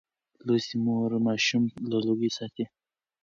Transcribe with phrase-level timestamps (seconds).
[0.45, 2.65] لوستې مور ماشوم له لوګي ساتي.